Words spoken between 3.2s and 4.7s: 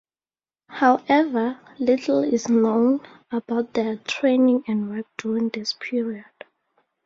about their training